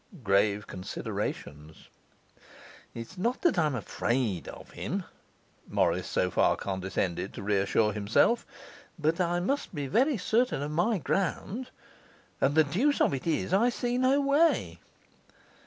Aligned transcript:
Grave 0.23 0.65
considerations. 0.65 1.87
'It's 2.95 3.19
not 3.19 3.43
that 3.43 3.59
I'm 3.59 3.75
afraid 3.75 4.47
of 4.47 4.71
him,' 4.71 5.03
Morris 5.67 6.07
so 6.07 6.31
far 6.31 6.55
condescended 6.55 7.35
to 7.35 7.43
reassure 7.43 7.93
himself; 7.93 8.43
'but 8.97 9.21
I 9.21 9.39
must 9.39 9.75
be 9.75 9.85
very 9.85 10.17
certain 10.17 10.63
of 10.63 10.71
my 10.71 10.97
ground, 10.97 11.69
and 12.41 12.55
the 12.55 12.63
deuce 12.63 12.99
of 12.99 13.13
it 13.13 13.27
is, 13.27 13.53
I 13.53 13.69
see 13.69 13.99
no 13.99 14.19
way. 14.19 14.79